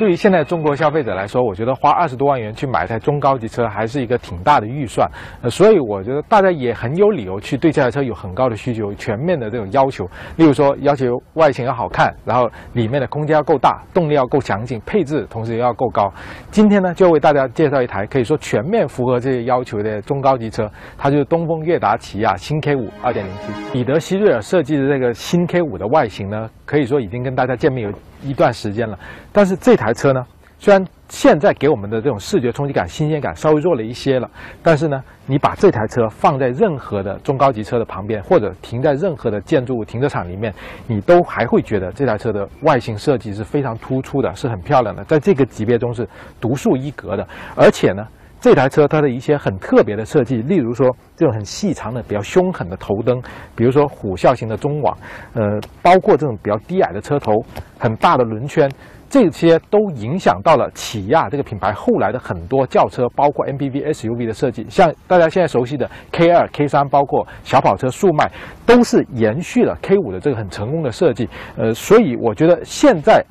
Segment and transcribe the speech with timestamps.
[0.00, 5.06] 对于现在中国消费者来说，我觉得花二十多万元去买一台中高级车还是一个挺大的预算，
[5.42, 10.06] 呃，所以我觉得大家也很有理由去对这台车有很高的需求，全面的这种要求。
[10.36, 16.10] 例如说，要求外形要好看，然后里面的空间要够大，动力要够强劲，配置同时也要够高。
[16.50, 23.70] 今天呢，就为大家介绍一台可以说全面符合这些要求的中高级车，它就是东风悦达起亚新 K 五2.0 T。
[23.70, 27.92] 彼得希瑞尔设计的这个新 K 五的外形呢，可以说已经跟大家见面有
[28.22, 28.98] 一段时间了，
[29.32, 30.24] 但是这台车呢，
[30.58, 34.30] 虽然现在给我们的这种视觉冲击感、新鲜感稍微弱了一些了，
[34.62, 40.54] 但是呢，你把这台车放在任何的中高级车的旁边，或者停在任何的建筑物停车场里面，
[40.86, 46.08] 你都还会觉得这台车的外形设计是非常突出的，是很漂亮的，在这个级别中是
[46.40, 47.26] 独树一格的，
[47.56, 48.06] 而且呢。
[48.40, 53.20] 这台车它的一些很特别的设计，例如说这种很细长的、比较凶狠的头灯，
[53.54, 54.96] 比如说虎啸型的中网，
[55.34, 55.42] 呃，
[55.82, 57.32] 包括这种比较低矮的车头、
[57.78, 58.66] 很大的轮圈，
[59.10, 64.64] 这些都影响到了起亚这个品牌后来的很多轿车，包括 MPV、SUV 的设计。
[64.70, 68.30] 像大家现在熟悉的 K2、K3，包括小跑车速迈，
[68.64, 71.28] 都是延续了 K5 的这个很成功的设计。
[71.58, 73.22] 呃，所以我觉得现在。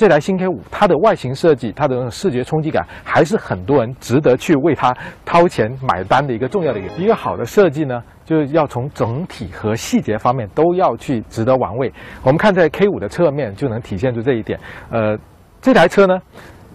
[0.00, 6.94] 这台新 K 五，它的外形设计，它的那种视觉冲击感，还是很多人值得去为它掏钱买单的一个重要的一个。
[6.94, 11.92] 一个好的设计呢，就是要从整体和细节方面都要去值得玩味。
[12.22, 14.58] 我们看在 K 五的侧面就能体现出这一点。
[14.90, 15.18] 呃，
[15.60, 16.18] 这台车呢，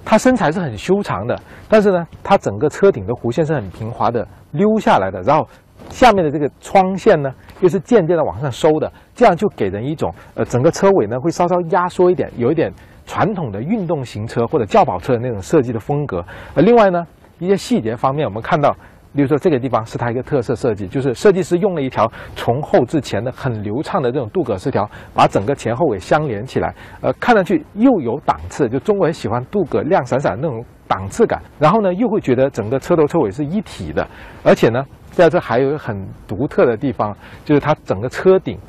[0.06, 1.36] 它身材是很修长的，
[1.68, 5.48] 但是呢，它整个车顶的弧线是很平滑的溜下来的，然后
[5.90, 12.72] 下面的这个窗线呢，又是渐渐的往上收的，这样就给人一种呃，整个车尾呢会稍稍压缩一点，有一点。
[13.06, 16.24] 传统的运动型车或者轿跑车的那种设计的风格，
[16.56, 17.06] 呃，另外呢，
[17.40, 18.76] 一些细节方面，我们看到，
[19.16, 34.06] 比如说这个地方是它一个特色设计，就是设计师用了一条从后至前的很流畅的这种镀铬饰条，把整个前后尾相连起来，呃，看上去又有档次，就中国人喜欢镀铬亮闪闪那种档次感，然后呢，又会觉得整个车头车尾是一体的，
[34.44, 38.60] 而且呢，在这还有一个很独特的地方，就是它整个车顶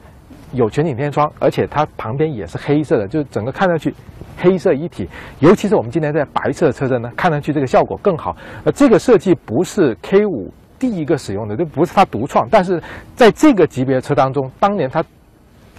[0.56, 3.94] 有全景天窗，而且它旁边也是黑色的，就整个看上去。
[4.38, 5.08] 黑色一体，
[5.38, 8.36] 尤其是我们今天在白色车身呢，看上去这个效果更好。
[8.64, 12.82] 呃，这个设计不是 K 五第一个使用的，这不是它独创，但是
[13.14, 15.02] 在这个级别车当中，当年它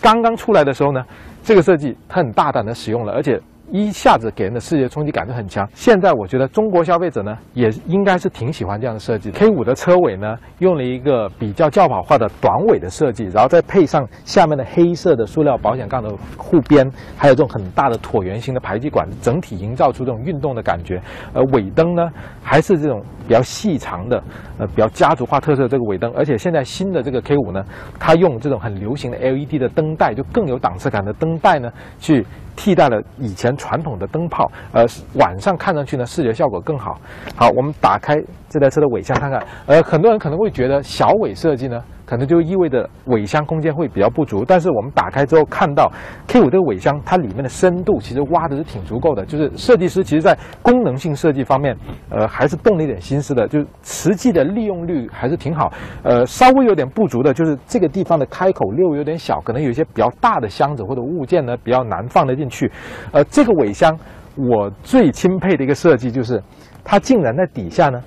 [0.02, 1.04] 刚刚出来的时候呢，
[1.44, 3.40] 这个设计它很大胆的使用了，而且。
[3.72, 5.68] 一下子给人的视觉冲击感就很强。
[5.74, 9.30] 现在我觉得中国消费者呢，也应该是挺喜欢这样的设计。
[9.32, 21.02] K 五的车尾呢，用了一个比较轿跑化的短尾的设计，然后再配上下面的黑色的塑料保险杠的护边，还有这种很大的椭圆形的排气管，整体营造出这种运动的感觉。
[21.34, 22.10] 而尾灯呢，
[22.42, 24.24] 还是这种比较细长的，
[24.58, 26.12] 呃，比较家族化特色这个尾灯。
[26.16, 27.64] 而且现在新的这个 K 五呢，
[28.00, 32.26] 它用这种很流行的 LED 的灯带，就更有档次感的灯带呢，去。
[32.60, 34.84] 替代了以前传统的灯泡，呃，
[35.14, 37.00] 晚上看上去呢，视觉效果更好。
[37.36, 38.16] 好，我们打开
[38.50, 41.80] 这台车的尾箱看看，呃，很多人可能会觉得小尾设计呢。
[42.08, 45.92] 可能就意味着尾箱空间会比较不足，但是我们打开之后看到
[46.26, 49.26] K 五这个尾箱，它里面的深度其实挖的是挺足够的。
[49.26, 51.78] 就是设计师其实在功能性设计方面，
[52.10, 55.70] 呃，还是动了一点心思的，就是实际的利用率还是挺好。
[56.04, 62.72] 呃，稍微有点不足的就是这个地方的开口略微有点小，可能有一些比较大的箱子或者物件呢比较难放得进去。
[63.12, 63.94] 呃，这个尾箱
[64.36, 66.42] 我最钦佩的一个设计就是，
[66.86, 68.02] 它竟然在底下呢。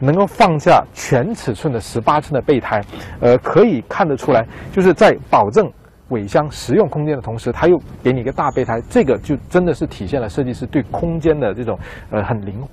[0.00, 2.82] 能够放下全尺寸的十八寸的备胎，
[3.20, 5.70] 呃，可以看得出来，就是在保证
[6.08, 11.78] 尾箱实用空间的同时，它又给你一个大备胎，这个就真的是体现了设计师对空间的这种
[12.10, 12.68] 呃很灵活。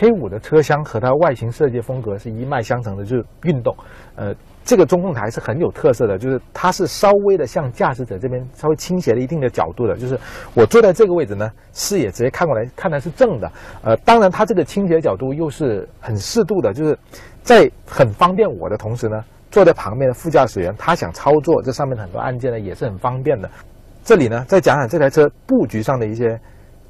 [0.00, 3.76] k 五的车厢和它外形设计风格是一脉相承的就是运动。
[4.16, 4.34] 呃
[4.64, 10.18] 这个中控台是很有特色的就是它是稍微的向驾驶者这边稍微倾斜了一定的角度的就是
[10.54, 13.52] 我坐在这个位置呢视野直接看过来看来是正的。
[13.82, 16.98] 呃当然它这个倾斜角度又是很适度的就是
[17.42, 23.50] 在很方便我的同时呢坐在旁边的副驾驶员他想操作这上面很多按键呢也是很方便的。
[24.02, 26.40] 这里呢再讲讲这台车布局上的一些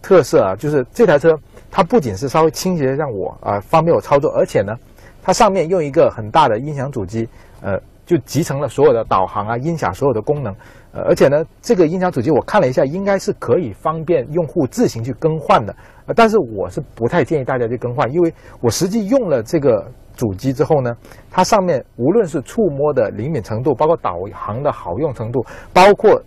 [0.03, 1.37] 特色啊，就是这台车
[1.71, 4.75] 它不仅是稍微倾斜让我啊方便我操作，而且呢，
[5.23, 7.29] 它上面用一个很大的音响主机。
[7.63, 10.51] 呃，就集成了所有的导航啊、音响所有的功能，
[10.93, 15.77] 呃，而且呢，这个音响主机我看了一下，应该是可以方便用户自行去更换的，
[16.07, 18.33] 呃，但是我是不太建议大家去更换，因为
[18.63, 19.87] 我实际用了这个
[20.17, 20.91] 主机之后呢，
[21.31, 25.45] 它上面无论是触摸的灵敏程度，包括导航的好用程度，
[25.75, 26.19] 包括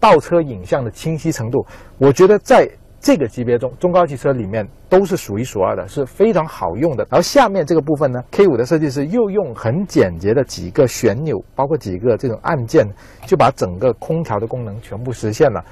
[0.00, 1.64] 倒车影像的清晰程度，
[1.98, 2.68] 我觉得在。
[3.00, 7.06] 这个级别中，中高级车里面都是数一数二的，是非常好用的。
[7.10, 12.86] 然后下面这个部分呢，K 五的设计师又用很简洁的几个旋钮，包括几个这种按键，
[13.26, 15.64] 就把整个空调的功能全部实现了。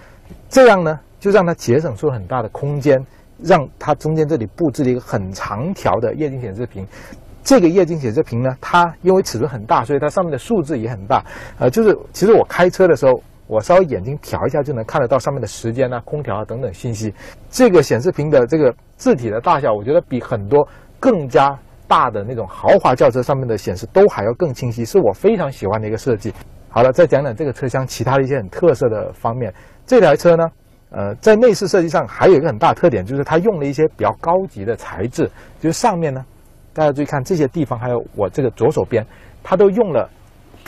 [0.49, 2.99] 这样呢，就让它节省出很大的空间，
[3.43, 6.87] 让它中间这里布置了一个很长条的液晶显示屏。
[7.45, 11.23] 这个液晶显示屏呢，它因为尺寸很大，所以它上面的数字也很大。
[11.59, 17.13] 呃，就是其实我开车的时候，我稍微眼睛瞟一下就能看得到上面的时间啊、空调啊等等信息。
[17.51, 20.69] 这个显示屏的这个字体的大小，我觉得比很多
[21.01, 21.59] 更加
[21.89, 26.33] 大的那种豪华轿车上面的显示都还要更清晰，是我非常喜欢的一个设计。
[26.69, 29.53] 好了，再讲讲这个车厢其他的一些很特色的方面。
[29.87, 30.45] 这台车呢，
[30.91, 35.29] 呃，在内饰设计上还有一个很大特点，就是它用了一些比较高级的材质，
[35.59, 36.23] 就是上面呢。
[36.75, 39.05] 大家注意看这些地方，还有我这个左手边，
[39.43, 40.09] 它都用了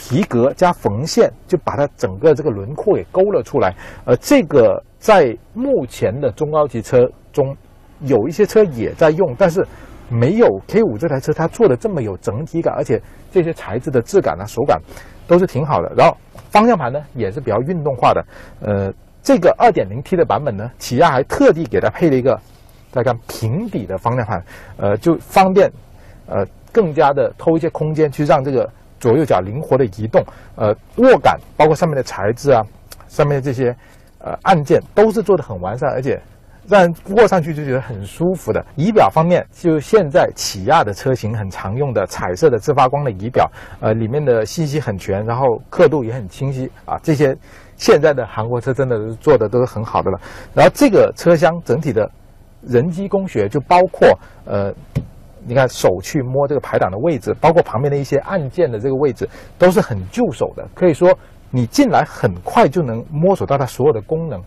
[0.03, 3.71] 皮革加缝线，就把它整个这个轮廓给勾了出来。
[4.03, 7.55] 呃，这个在目前的中高级车中，
[7.99, 9.63] 有一些车也在用，但是
[10.09, 12.99] 没有 K5 这台车它做的这么有整体感，而且
[13.31, 14.81] 这些材质的质感啊、手感
[15.27, 15.93] 都是挺好的。
[15.95, 16.17] 然后
[16.49, 18.25] 方向盘呢也是比较运动化的。
[18.61, 22.35] 呃，这个 2.0T 的版本呢，起亚还特地给它配了一个
[22.91, 24.43] 大家看平底的方向盘，
[24.77, 25.71] 呃，就方便。
[26.27, 28.69] 呃，更加的偷一些空间，去让这个
[29.01, 30.23] 左右脚灵活的移动。
[30.55, 32.63] 呃，握感包括上面的材质啊，
[33.09, 33.75] 上面的这些
[34.19, 36.21] 呃按键都是做的很完善，而且
[36.67, 36.87] 让
[37.17, 38.63] 握上去就觉得很舒服的。
[38.75, 43.49] 仪表方面，就现在起亚的车型很常用的彩色的自发光的仪表，
[43.81, 46.99] 呃，里面的信息很全，然后刻度也很清晰啊。
[47.01, 47.35] 这些
[47.75, 50.19] 现在的韩国车真的做的都是很好的了。
[50.53, 52.09] 然后这个车厢整体的
[52.61, 54.07] 人机工学就包括
[54.45, 54.71] 呃。
[55.45, 59.27] 你看手去摸这个排档的位置，包括旁边的一些按键的这个位置，
[59.57, 60.67] 都是很就手的。
[60.75, 61.11] 可以说
[61.49, 64.41] 你进来很快就能摸索到它所有的功能。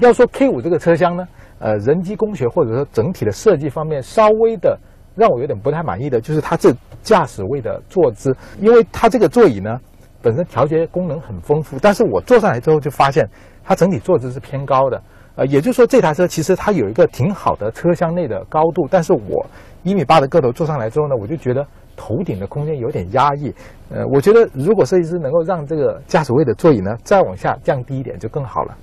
[0.00, 1.24] 要说 K5 这个车厢呢，
[1.58, 4.78] 呃，人机工学或者说整体的设计方面，稍微的
[5.14, 9.78] 让我有点不太满意的就是它这驾驶位的坐姿，因为它这个座椅呢
[10.20, 13.28] 本身调节功能很丰富，但是我坐上来之后就发现
[13.64, 15.00] 它整体坐姿是偏高的。
[15.36, 19.46] 呃，也就是说这台车其实它有一个挺好的车厢内的高度，但是我。
[19.82, 21.66] 一米八的个头坐上来之后呢，我就觉得
[21.96, 23.54] 头顶的空间有点压抑。
[23.90, 28.76] 呃，我觉得如果设计师能够让这个驾驶位的座椅呢再往下降低一点就更好了。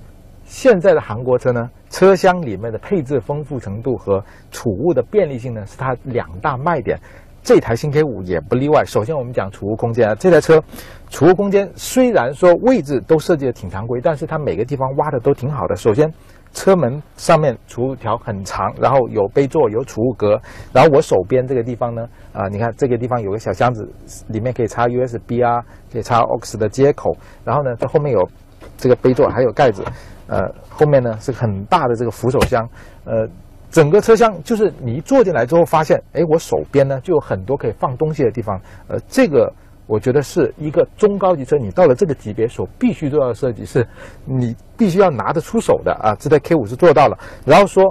[0.44, 6.98] 现在的韩国车呢，车厢里面的配置丰富程度和储物的便利性呢是它两大卖点。
[7.42, 8.84] 这台新 K 五也不例外。
[8.84, 10.62] 首先我们讲储物空间啊，这台车
[11.08, 15.76] 储物空间虽然说位置都设计的挺常规，但是它每个地方挖的都挺好的。
[15.76, 16.12] 首先。
[16.52, 20.40] 车门上面储物条很长，然后有杯座，有储物格。
[20.72, 23.88] 然后我手边这个地方呢，啊，你看这个地方有个小箱子，
[24.28, 25.62] 里面可以插 USB 啊，
[25.92, 27.16] 可以插 aux 的接口。
[27.44, 28.28] 然后呢，这后面有
[28.76, 29.84] 这个杯座，还有盖子。
[30.26, 32.68] 呃，后面呢是很大的这个扶手箱。
[33.04, 33.28] 呃，
[33.70, 38.60] 整个车厢就是你一坐进来之后，发现，哎，我手边呢就有很多可以放东西的地方。
[38.88, 39.52] 呃，这个。
[39.88, 43.84] 我觉得是一个中高级车，你到了这个级别所必须做到的设计，是
[44.26, 46.14] 你必须要拿得出手的啊！
[46.20, 47.18] 这台 K 五是做到了。
[47.46, 47.82] 然后说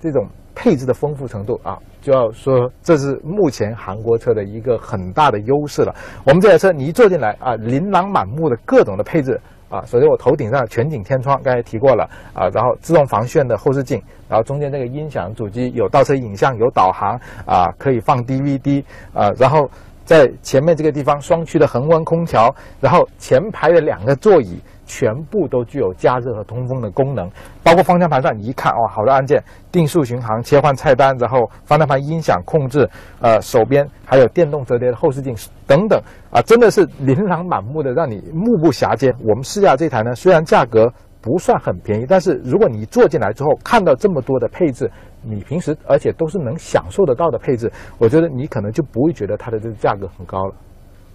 [0.00, 5.94] 这种配置的丰富程度啊，就要说这是目前韩国车的一个很大的优势了。
[6.24, 9.38] 我们这台车你一坐进来啊，琳琅满目的各种的配置
[9.68, 9.84] 啊。
[9.84, 18.82] 首先我头顶上全景天窗，刚才提过了啊，然后自动防眩的后视镜，然后中间这个音响主机有倒车影像，有导航啊，可以放 DVD
[19.12, 19.68] 啊，然后。
[20.04, 27.30] 在前面这个地方，双区的恒温空调，然后前排的两个座椅全部都具有加热和通风的功能，
[27.62, 32.88] 包括方向盘上你一看哦，好多按键，定速巡航、切换菜单，然后方向盘音响控制，
[33.20, 35.34] 呃，手边还有电动折叠的后视镜
[35.66, 39.14] 等等啊，真的是琳琅满目的，让你目不暇接。
[39.20, 40.92] 我们试驾这台呢，虽然价格。
[41.24, 44.90] 不算很便宜，但是如果你坐进来之后看到这么多的配置，
[45.22, 50.54] 你平时而且都是能享受得到的配置，我觉得你可能就不会觉得它的这个价格很高了。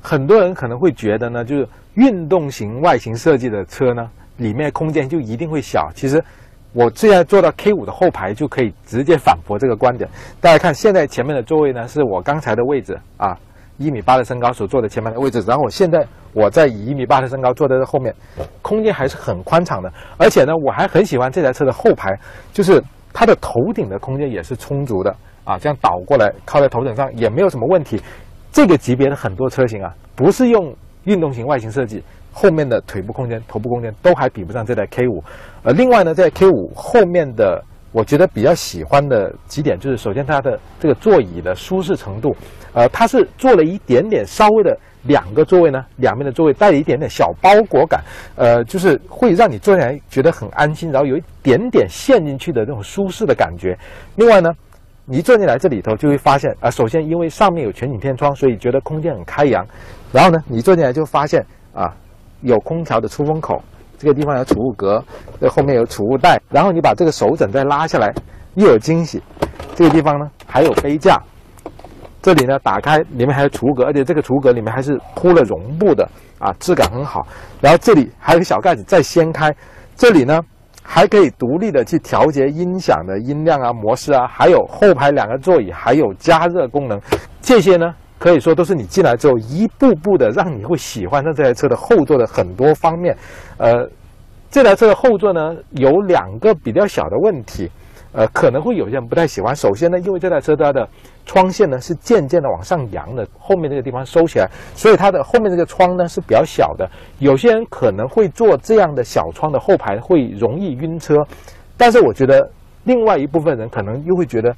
[0.01, 5.89] 很多人可能会觉得呢，就是运动型外形设计的车呢，里面空间就一定会小。
[5.93, 6.23] 其实
[6.73, 10.09] 我现在坐到 K 五的后排就可以直接反驳这个观点。
[10.39, 13.37] 大家看，现在前面的座位呢是我刚才的位置啊。
[13.79, 18.11] 一米八的身高所坐的前排的位置，然后我现在我在以一米八的身高坐在这后面，
[18.63, 19.93] 空间还是很宽敞的。
[20.17, 22.19] 而且呢，我还很喜欢这台车的后排，
[22.51, 22.83] 就是
[23.19, 25.09] 它的头顶的空间也是充足的
[25.43, 25.57] 啊。
[25.57, 27.99] 这样倒过来靠在头顶上也没有什么问题。
[28.51, 30.71] 这个级别的很多车型啊，不是用
[31.05, 35.23] 运动型外形设计，后面的腿部空间、头部空间都还比不上这台 K 五。
[35.63, 37.63] 呃，另外呢，在 K 五后面的。
[37.97, 42.29] 我觉得比较喜欢的几点就是，首先它的这个座椅的舒适程度，
[42.71, 48.03] 呃，它是做了一点点稍微的两个座位呢，两边的座位带了一点点小包裹感，
[48.35, 53.75] 呃，就是会让你坐起来觉得很安心，然后有一点点陷进去的那种舒适的感觉。
[54.15, 54.51] 另外呢，
[55.05, 59.65] 你坐进来这里头就会发现，啊，首先因为上面有全景天窗，所以觉得空间很开扬。
[60.11, 61.91] 然后呢，你坐进来就发现啊，
[62.41, 63.59] 有空调的出风口。
[63.97, 65.03] 这个地方有储物格，
[65.41, 68.13] 这后面有储物袋，然后你把这个手枕再拉下来，
[68.55, 69.21] 又有惊喜，
[69.75, 71.19] 这个地方呢还有杯架，
[72.21, 76.07] 这里呢打开里面还有储物格，而且这个储物格里面还是铺了绒布的
[76.39, 77.25] 啊，质感很好。
[77.59, 79.53] 然后这里还有个小盖子，再掀开，
[79.95, 80.39] 这里呢
[80.83, 87.01] 还可以独立的去调节音响的音量啊、模式啊，还有后排两个座椅还有加热功能，
[87.41, 87.93] 这些呢。
[88.19, 93.15] 可以说都是你进来之后一步步的让你会喜欢上这台车的后座的很多方面，
[93.57, 93.87] 呃，
[94.49, 97.69] 这台车的后座呢有两个比较小的问题，
[98.13, 99.55] 呃，可能会有些人不太喜欢。
[99.55, 100.87] 首先呢，因为这台车它的
[101.25, 106.89] 窗线呢是渐渐的往上扬的，后面这个地方收起来，所以它的后面这个窗呢是比较小的。
[107.19, 111.15] 有些人可能会坐这样的小窗的后排会容易晕车，
[111.77, 112.49] 但是我觉得
[112.85, 114.55] 另外一部分人可能又会觉得。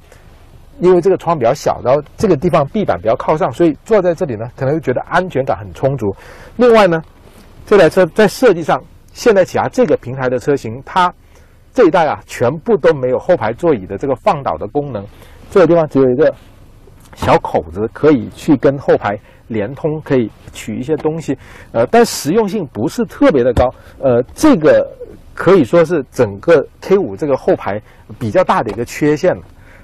[0.80, 6.06] 因为这个窗比较小，然后这个地方壁板比较靠上，所以坐在这里呢，可能会觉得安全感很充足。
[6.56, 7.00] 另外呢，
[7.66, 8.82] 这台车在设计上，
[9.12, 11.12] 现代起亚这个平台的车型，它
[11.72, 15.04] 这一代啊，全部都没有后排座椅的这个放倒的功能，
[15.50, 16.34] 这个地方只有一个
[17.14, 19.18] 小口子，可以去跟后排
[19.48, 21.36] 连通，可以取一些东西。
[21.72, 23.68] 呃，但实用性不是特别的高。
[23.98, 24.88] 呃，这个
[25.34, 27.80] 可以说是整个 K 五这个后排
[28.18, 29.42] 比较大的一个缺陷了。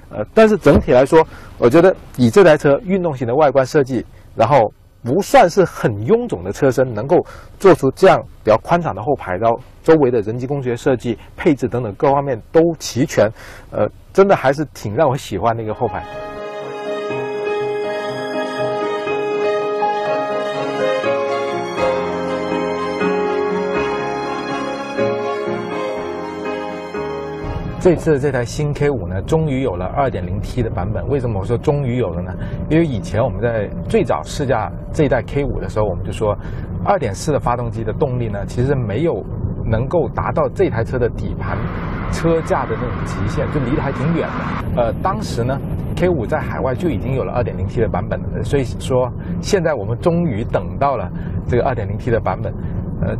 [0.09, 1.25] 呃，但是整体来说，
[1.57, 4.71] 我觉得以这台车运动型的外观设计，然后
[5.03, 7.17] 不算是很臃肿的车身，能够
[7.59, 13.29] 做出这样比较宽敞的后排，然后周围的人机工学设计、配置等等各方面都齐全，
[13.71, 16.03] 呃，真的还是挺让我喜欢的一个后排。
[27.87, 31.07] 这次这台新 K5 呢，终于有了 2.0T 的版本。
[31.07, 32.33] 为什么我说终于有了呢？
[32.69, 36.37] 因为以前我们在最早试驾这一代 K5 的时候，我们就说
[36.83, 39.23] ，2.4的发动机的动力呢，其实没有
[39.63, 41.57] 能够达到这台车的底盘
[42.11, 44.81] 车架的那种极限，就离得还挺远的。
[44.81, 45.57] 呃，当时呢
[45.95, 51.09] ，K5 在海外就已经有了 2.0T 的版本了，所以说现在我们终于等到了
[51.47, 52.53] 这个 2.0T 的版本。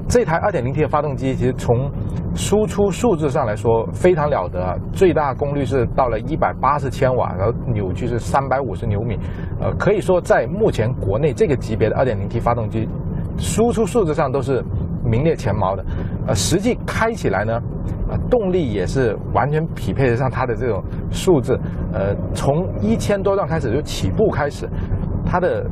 [0.08, 1.90] 这台 2.0T 的发动机其实从
[2.36, 9.18] 输出数字上来说非常了得，最大功率是到了180千瓦，然后扭矩是350牛米，
[9.60, 12.88] 呃，可以说在目前国内这个级别的 2.0T 发动机，
[13.38, 14.64] 输出数字上都是
[15.04, 15.86] 名列前茅的。
[16.28, 17.62] 呃，实际开起来呢，
[18.10, 21.58] 呃，动力也是完全匹配得上它的这种数字。
[21.94, 24.70] 呃，从一千多转开始就起步开始，
[25.26, 25.66] 它的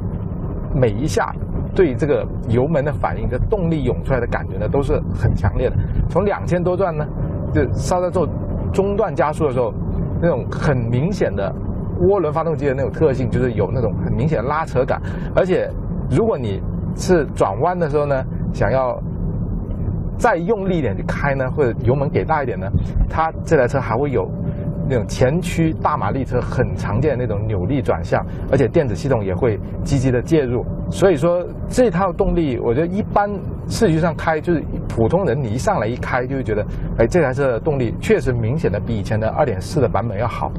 [0.73, 1.33] 每一下。
[1.75, 5.75] 对这个油门的反应，这动力涌出来的感觉呢，都是很强烈的。
[6.09, 7.05] 从两千多转呢，
[7.53, 8.27] 就稍稍做
[8.71, 9.73] 中段加速的时候，
[10.21, 11.53] 那种很明显的
[12.01, 15.01] 涡轮发动机的那种特性，就是有那种很明显的拉扯感。
[15.35, 15.69] 而且，
[16.09, 16.61] 如果你
[16.95, 18.97] 是转弯的时候呢，想要
[20.17, 22.67] 再用力一点去开呢，或者油门给大一点呢，
[23.09, 24.29] 它这台车还会有。
[24.87, 30.63] 那种前驱大马力车很常见的那种扭力转向，而且电子系统也会积极的介入。
[30.89, 33.29] 所以说这套动力，我觉得一般
[33.67, 36.65] 市区上开，就是普通人你一上来一开就会觉得，
[36.99, 40.51] 哎，这台车的动力确实明显的比以前的2.4的版本要好。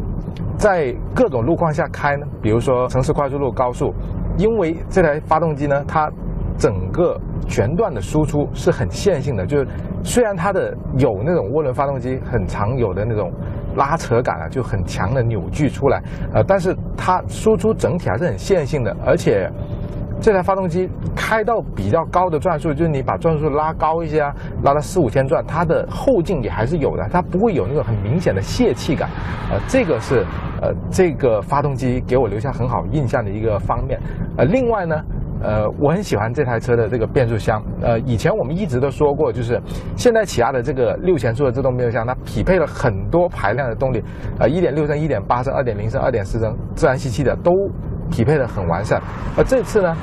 [0.57, 3.95] 在各种路况下开呢，比如说城市快速路、高速，
[4.39, 6.11] 因为这台发动机呢，它
[6.59, 9.69] 整个全段的输出是很线性的，就是
[10.03, 13.31] 虽然它的有那种涡轮发动机很常有的那种。
[13.77, 16.03] 拉扯感啊，就很强的扭矩出来，
[16.35, 19.51] 呃，但是它输出整体还是很线性的，而且
[20.21, 29.09] 这台发动机开到比较高的转速，就是你把转速拉高一些啊，拉到四五千转，它的后劲也还是有的，它不会有那种很明显的泄气感，
[29.51, 30.25] 呃，这个是
[30.61, 34.01] 呃这个发动机给我留下很好印象的一个方面，
[34.37, 34.97] 呃，另外呢。
[35.43, 37.63] 呃，我很喜欢这台车的这个变速箱。
[37.83, 39.61] 呃，以前我们一直都说过，就是
[39.97, 44.03] 现代起亚的这个六前速的自动变速箱，它匹配了很多排量的动力，
[44.39, 47.53] 呃，一点六升、一点八升、二点零升、二点四升自然吸气的都
[48.11, 49.01] 匹配的很完善。
[49.37, 49.95] 而这次呢，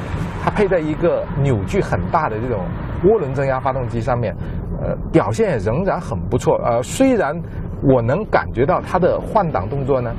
[0.43, 2.63] 它配在一个扭矩很大的这种
[3.03, 4.35] 涡轮增压发动机上面，
[4.81, 6.55] 呃，表现也仍然很不错。
[6.63, 7.35] 呃，虽然
[7.83, 10.11] 我能感觉到它的换挡动作呢。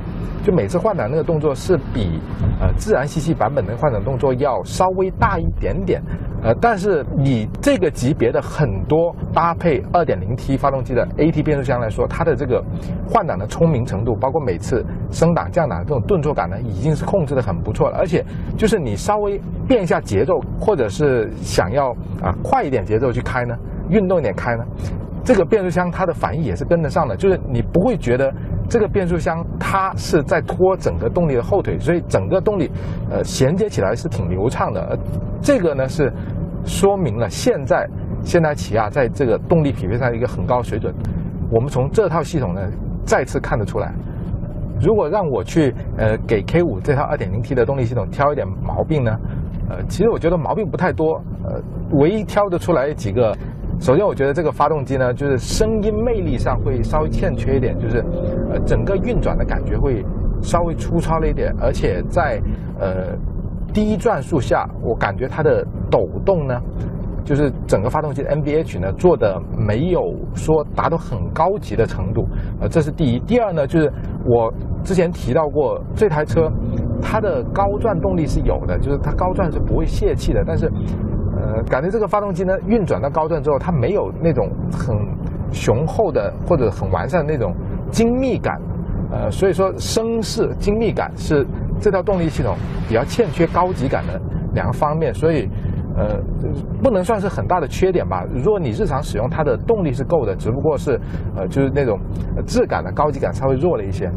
[0.43, 2.21] 就每次换挡那个动作是比
[2.61, 5.99] 呃自然吸气版本的换挡动作要稍微大一点点，
[6.43, 12.63] 呃，但是以这个级别的很多搭配 2.0T 发动机的 AT 变速箱来说，它的这个
[13.09, 17.97] 换挡的聪明程度，包括每次升档降档这种顿挫感呢，已经是控制的很不错了。
[17.97, 18.23] 而且
[18.55, 21.89] 就是你稍微变一下节奏，或者是想要
[22.21, 23.57] 啊快一点节奏去开呢，
[23.89, 24.63] 运动一点开呢，
[25.25, 28.33] 这个变速箱它的反应也是跟得上的，就是你不会觉得。
[28.67, 32.71] 这个变速箱它是在拖整个动力的后腿，所以整个动力，
[33.11, 34.81] 呃，衔接起来是挺流畅的。
[34.81, 34.97] 而，
[35.39, 36.11] 这个呢是
[36.63, 37.87] 说明了现在
[38.23, 40.91] 现代起亚在这个动力匹配上一个很高水准。
[41.51, 42.61] 我们从这套系统呢
[43.03, 43.93] 再次看得出来，
[44.81, 49.15] 如果让我去呃给 K 五这套 2.0T 的动力系统挑一点毛病呢，
[49.69, 51.61] 呃，其实我觉得毛病不太多，呃，
[51.99, 53.31] 唯一挑得出来几个，
[53.79, 58.03] 首先我觉得这个发动机呢，就是声音魅力上会稍微欠缺一点，就是
[58.51, 60.03] 呃整个运转的感觉会
[60.41, 62.41] 稍微粗糙了一点，而且在
[62.79, 63.17] 呃
[63.73, 66.59] 低转速下，我感觉它的抖动呢。
[67.25, 69.99] 就是整个发动机的 NVH 呢做的没有
[70.35, 72.23] 说达到很高级的程度，
[72.61, 73.19] 呃，这是第一。
[73.21, 73.91] 第二呢，就是
[74.27, 74.53] 我
[74.83, 76.47] 之前提到过，这台车
[77.01, 80.43] 它的高转动力是有的，就是它高转是不会泄气的。
[80.45, 80.71] 但是，
[81.35, 84.97] 呃，感觉这个发动机呢运转到高转之后，它没有那种很
[85.51, 87.53] 雄厚的或者很完善的那种
[87.91, 88.59] 精密感，
[89.11, 91.45] 呃，所以说声势精密感是
[91.79, 92.55] 这套动力系统
[92.87, 94.19] 比较欠缺高级感的
[94.53, 95.49] 两个方面，所以。
[95.97, 96.19] 呃，
[96.83, 98.25] 不能算是很大的缺点吧。
[98.29, 100.99] 如果你日常使用，它的动力是够的，只不过是，
[101.37, 101.97] 呃，就是那种
[102.45, 104.11] 质感的高级感稍微弱了一些。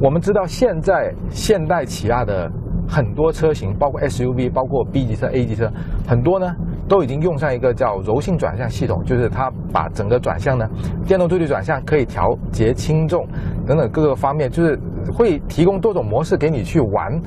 [0.00, 2.50] 我们知道，现在现代起亚的
[2.92, 5.72] 很多车型，包括 SUV，包括 B 级车、A 级车，
[6.06, 6.54] 很多呢
[6.86, 10.68] 都已经用上一个叫柔性转向系统，就是它把整个转向呢，
[11.06, 13.26] 电动助力转向可以调节轻重
[13.66, 14.78] 等等各个方面，就是
[15.10, 17.20] 会提供多种模式给你去玩。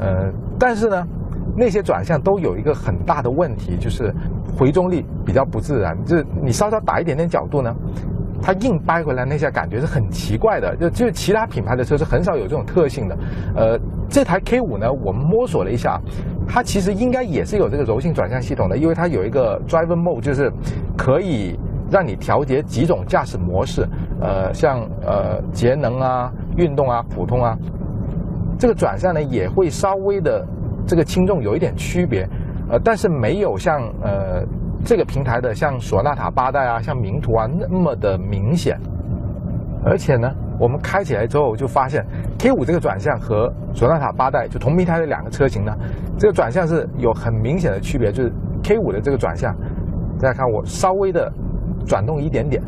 [0.00, 1.06] 呃，但是呢。
[1.56, 4.12] 那些转向都有一个很大的问题，就是
[4.58, 5.96] 回中力比较不自然。
[6.04, 7.72] 就是你稍稍打一点点角度呢，
[8.42, 10.74] 它硬掰回来那下感觉是很奇怪的。
[10.74, 13.18] 就就是其他品牌的车是很少有这种特性的。
[13.54, 16.00] 呃，这台 K 五呢，我们摸索了一下，
[16.46, 20.52] 它其实应该也是有这个柔性转向系统的，因为它有一个 Driver Mode，就是
[20.96, 21.58] 可以
[21.90, 23.86] 让你调节几种驾驶模式。
[24.20, 27.56] 呃，像呃节能啊、运动啊、普通啊，
[28.58, 30.46] 这个转向呢也会稍微的。
[30.86, 32.28] 这个轻重有一点区别，
[32.68, 34.44] 呃，但是没有像呃
[34.84, 38.78] 这个平台的像索纳塔八代啊、像名图啊那么的明显。
[39.82, 42.04] 而且呢，我们开起来之后就发现
[42.38, 45.72] ，K 五这个转向和索纳塔八代就同平台的两个车型呢，
[46.18, 49.54] 这个转向是有很明显的区别，就是 K 五的这个转向，
[50.20, 51.32] 大家看我稍微的
[51.86, 52.62] 转动一点点。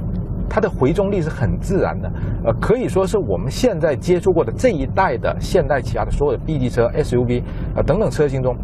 [0.48, 2.08] 它的回中力是很自然的，
[2.44, 7.42] 呃，可以说是我们现在接触过的这一代的现代起亚的所有的 B 级车、SUV
[7.74, 8.56] 啊等等车型中，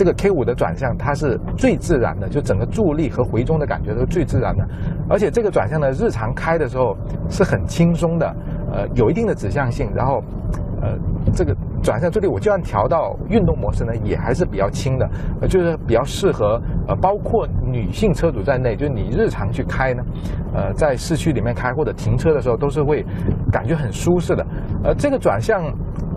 [0.00, 4.66] 这个 K 五的转向它是最自然的，就整个助力和回中的感觉都是最自然的，
[5.10, 6.96] 而且这个转向呢，日常开的时候
[7.28, 8.34] 是很轻松的，
[8.72, 10.22] 呃，有一定的指向性，然后，
[10.80, 10.96] 呃，
[11.34, 11.54] 这个。
[11.82, 15.10] 转向助力，我就算调到运动模式呢，也还是比较轻的，
[15.40, 20.02] 呃，就是比较适合呃，包括女性车主在内，就是你日常去开呢，
[20.54, 23.02] 呃，在市区里面开或者停车的时候，都是会
[23.50, 24.46] 感觉很舒适的。
[24.84, 25.62] 呃，这个转向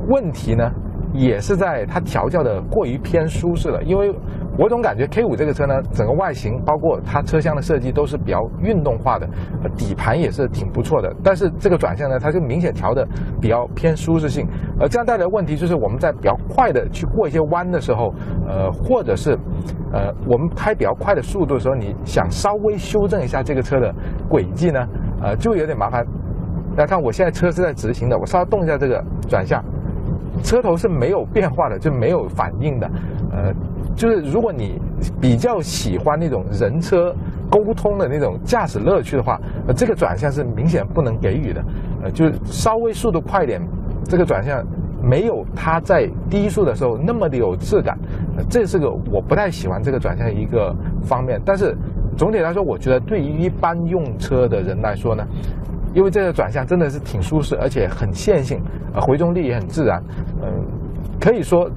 [0.10, 0.70] 问题呢，
[1.14, 4.14] 也是在它调教的过于偏舒适了，因为。
[4.56, 9.28] 我总感觉 K 五这个车呢，整个外形包括它车厢的设计都是比较运动化的，
[9.76, 11.12] 底盘也是挺不错的。
[11.24, 13.04] 但是这个转向呢，它就明显调的
[13.42, 14.48] 比较偏舒适性，
[14.80, 18.14] 呃，这样带来的问题就是我们在比较快的去过一些弯的时候，
[18.48, 19.32] 呃，或者是
[19.92, 23.92] 呃我们开比较快的速度的时候，你想稍微修正一下这个车的
[24.30, 24.88] 轨迹呢，
[25.24, 26.06] 呃，就有点麻烦。
[26.76, 29.64] 大家看，我现在车是在直行的，我稍微动一下这个转向，
[30.44, 32.92] 车头是没有变化的，就没有反应的，
[33.32, 33.54] 呃。
[33.96, 34.82] 就是如果你
[35.22, 37.14] 比较喜欢那种人车
[37.48, 41.64] 沟通的那种驾驶乐趣的话，呃，这个转向是明显不能给予的，
[42.02, 43.62] 呃，就是稍微速度快点，
[44.06, 44.66] 这个转向
[45.00, 47.96] 没有它在低速的时候那么的有质感，
[48.50, 51.40] 这是个我不太喜欢这个转向一个方面。
[51.46, 51.78] 但是
[52.18, 55.24] 总体来说，我觉得对于一般用车的人来说呢，
[55.94, 58.62] 因为这个转向真的是挺舒适，而且很线性，
[58.94, 60.02] 呃，回中力也很自然，
[60.42, 60.48] 嗯，
[61.20, 61.70] 可以说。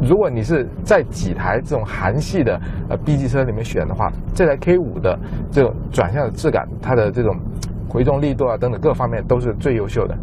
[0.00, 2.56] 如果你是在几台这种韩系的
[2.88, 5.18] 呃 B 级车里面选的话，这台 K 五的
[5.50, 7.36] 这种转向的质感，它的这种
[7.88, 10.16] 回重力度啊等等各方面都是最优秀的。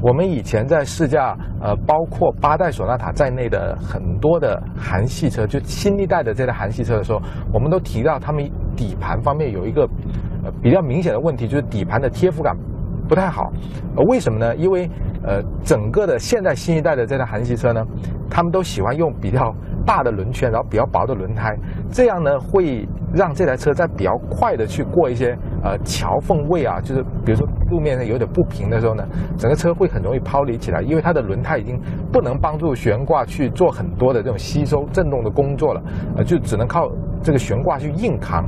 [0.00, 7.20] 我们以前在试驾呃包括八代索纳塔在内的很多的韩系车，就新一代的这台韩系车的时候，
[7.52, 9.88] 我们都提到他们底盘方面有一个
[10.44, 12.56] 呃比较明显的问题，就是底盘的贴服感
[13.08, 13.50] 不太好。
[13.96, 14.54] 呃，为什么呢？
[14.56, 14.88] 因为
[15.24, 17.84] 呃整个的现在新一代的这台韩系车呢。
[18.30, 19.54] 他们都喜欢用比较
[19.86, 21.56] 大的轮圈，然后比较薄的轮胎，
[21.88, 31.78] 这样呢会让这台车在比较快的去过一些呃桥缝位啊，就是比如说路面上有点不平的时候呢，整个车会很容易抛离起来，因为它的轮胎已经
[32.10, 35.80] 不能帮助悬挂去做很多的这种吸收震动的工作了，
[36.16, 36.90] 呃，就只能靠
[37.22, 38.44] 这个悬挂去硬扛。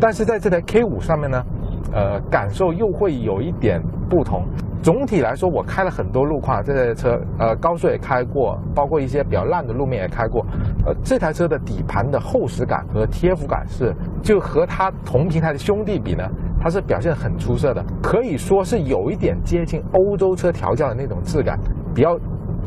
[0.00, 1.44] 但是在这台 K 五上面呢，
[1.92, 4.44] 呃，感受又会有一点不同。
[4.82, 10.42] 总体来说，我开了很多路况，这台车，呃，高速也开过，包括一些比较烂的路面也开过。
[10.86, 16.24] 呃，这台车的底盘的厚实感和贴服感是，就和它同平台的兄弟比呢，
[16.58, 21.58] 它是表现很出色的，可以说是有一点接近欧洲车调教的那种质感，
[21.94, 22.18] 比较。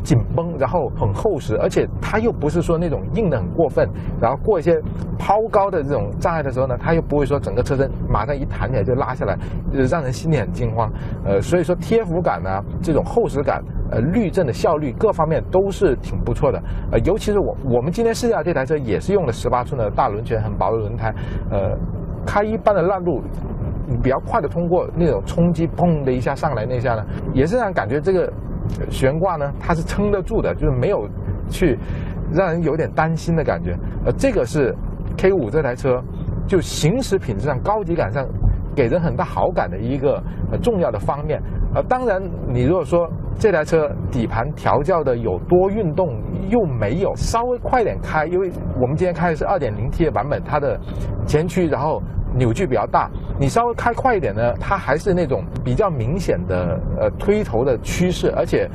[0.04, 3.88] 紧绷，然后很厚实，而且它又不是说那种硬的很过分，
[4.20, 4.78] 然后过一些
[5.18, 9.36] 抛高的这种障碍的时候呢，它又不会说整个车身马上一弹起来就拉下来，
[9.90, 10.92] 让人心里很惊慌。
[11.24, 16.62] 呃，所以说贴服感呢，这种厚实感，呃，滤震的效率各方面都是挺不错的。
[16.92, 21.14] 呃，尤其是我我们今天试驾这台车也是用了十八寸的大轮圈，很薄的轮胎，
[21.50, 21.74] 呃，
[22.26, 23.22] 开一般的烂路。
[24.02, 28.32] 比较快的通过那种冲击，砰的一下上来那下呢，也是让感觉这个。
[28.90, 31.08] 悬挂呢，它是撑得住的，就是没有
[31.48, 31.78] 去
[32.32, 33.76] 让人有点担心的感觉。
[34.04, 34.74] 呃，这个是
[35.16, 36.02] K 五这台车
[36.46, 38.26] 就行驶品质上、高级感上
[38.74, 41.40] 给人很大好感的一个呃重要的方面。
[41.74, 48.50] 呃，当然，你如果说这台车底盘调教的有多运动，又没有稍微快点开，因为
[48.80, 50.78] 我们今天开的是 2.0T 的版本，它的
[51.26, 52.00] 前驱然后
[52.36, 58.68] 扭矩比较大，你稍微开快一点呢，它还是那种比较明显的呃推头的趋势，而且。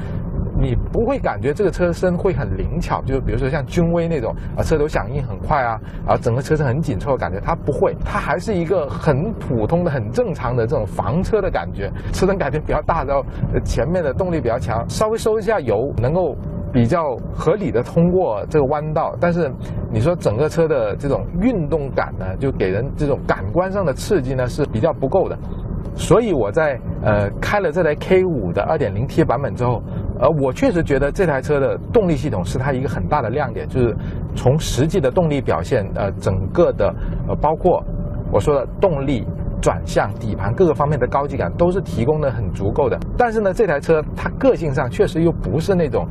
[0.61, 13.23] 你不会感觉这个车身会很灵巧，就是比如说像君威那种啊，车头响应很快啊，啊，整个车身很紧凑的感觉，它不会，它还是一个很普通的、很正常的这种房车的感觉，车身感觉比较大，然后
[13.63, 16.35] 前面的动力比较强，稍微收一下油，能够
[16.71, 19.15] 比较合理的通过这个弯道。
[19.19, 19.51] 但是
[19.91, 25.37] 你说整个车的这种运动感呢，就给人这种感官上的刺激呢是比较不够的。
[25.95, 29.81] 所以我在呃开了这台 K 五的 2.0T 版本之后。
[30.21, 33.95] 呃，我确实觉得这台车的动力系统是它一个很大的亮点，就是
[34.35, 36.93] 从实际的动力表现，呃，整个的
[37.25, 37.81] 呃，包括
[38.29, 39.25] 我说的动力、
[39.61, 42.99] 转向、底盘各个方面的高级感都是提供的很足够的。
[43.17, 46.05] 但是呢，这台车它个性上确实又不是那种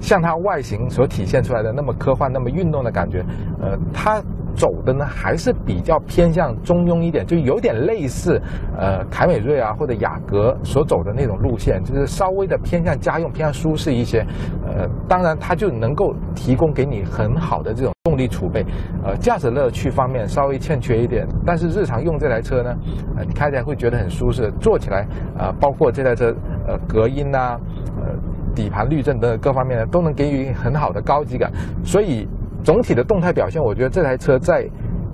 [0.00, 3.24] 像它外形所体现出来的那么科幻、那么运动的感觉，
[3.60, 4.22] 呃，它。
[4.56, 8.38] 走的呢还是比较偏向中庸一点，就有点类似，
[8.76, 14.26] 呃，凯美瑞啊或者雅阁所走的那种路线，就是稍微的偏向家用、偏向舒适一些。
[14.66, 18.66] 呃，当然它就能够提供给你很好的这种动力储备。
[19.04, 22.76] 呃，驾驶乐趣方面稍微欠缺一点，但是日常用这台车呢，
[23.16, 25.06] 呃，你开起来会觉得很舒适，坐起来
[25.38, 26.34] 啊，包括这台车
[26.66, 27.56] 呃隔音呐，
[28.02, 28.12] 呃
[28.60, 31.50] 底盘滤震等等各方面呢，都能给予很好的高级感，
[31.84, 32.28] 所以。
[32.62, 34.68] 总体的动态表现，我觉得这台车在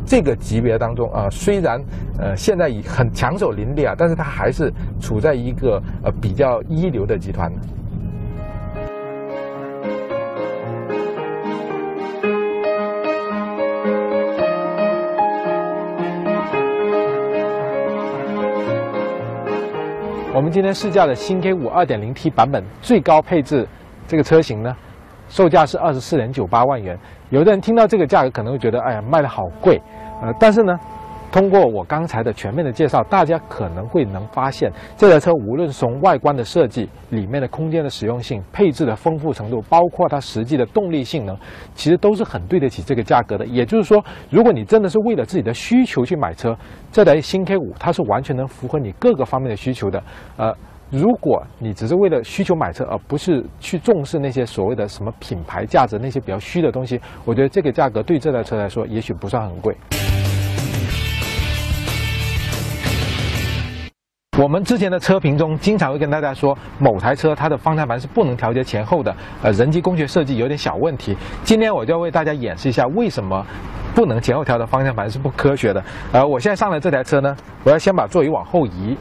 [0.04, 1.80] 这个级别当中啊，虽然
[2.18, 4.68] 呃现在已很强手林立啊，但是它还是
[5.00, 7.52] 处在一个呃比较一流的集团。
[20.36, 23.66] 我们今天试驾的新 K 五二点零 T 版本最高配置
[24.06, 24.76] 这个车型呢？
[25.30, 26.94] 售价是二十四点九八万元，
[27.30, 29.80] 有的人听到这个价格可能会觉得，哎呀，卖的好贵，
[30.20, 30.78] 呃，但是呢，
[31.30, 41.36] 通过我刚才的全面的介绍，大家可能会能发现，这台车无论从外观的设计、里面的空间的实用性、配置的丰富程度，包括它实际的动力性能，
[41.74, 43.44] 其实都是很对得起这个价格的。
[43.44, 46.56] 也就是说，如果你真的是为了自己的需求去买车，
[46.90, 50.02] 这台新 K 五它是完全能符合你各个方面的需求的，
[50.36, 50.54] 呃。
[50.88, 59.76] 如果你只是为了需求买车，而不是去重视那些所谓的什么品牌价值那些比较虚的东西，我觉得这个价格对这台车来说也许不算很贵。
[64.38, 71.16] 我们之前的车评中经常会跟大家说，某台车它的方向盘是不能调节前后的，呃，人机工学设计有点小问题。
[71.42, 73.44] 今天我就要为大家演示一下为什么
[73.94, 75.82] 不能前后调的方向盘是不科学的。
[76.12, 78.96] 呃，我现在上了这台车呢，我要先把座椅往后移。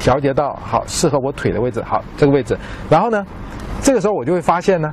[0.00, 2.58] 调节到好适合我腿的位置，好这个位置，
[2.90, 3.24] 然后呢，
[3.80, 4.92] 这个时候我就会发现呢，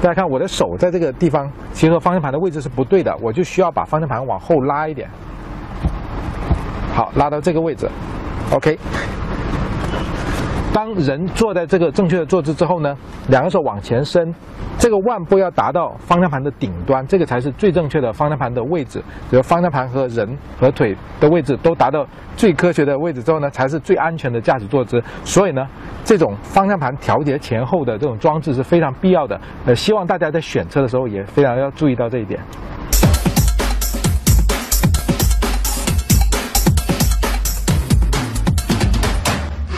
[0.00, 5.10] 大家看我的手在这个地方，其实方向盘的位置是不对的，我就需要把方向盘往后拉一点，
[6.94, 7.86] 好拉到这个位置
[8.52, 8.78] ，OK。
[10.72, 12.96] 当人坐在这个正确的坐姿之后呢，
[13.28, 14.34] 两个手往前伸，
[14.76, 19.00] 这个腕部要达到方向盘的顶端，这个才是最正确的方向盘的位置。
[19.30, 22.04] 只有方向盘和人和腿的位置都达到
[22.36, 25.00] 最科学的位置之后呢，才是最安全的驾驶坐姿。
[25.24, 25.64] 所以呢，
[26.04, 29.40] 这种方向盘调节前后的这种装置是非常必要的。
[29.66, 32.40] 呃，希望大家在选车的时候也非常要注意到这一点。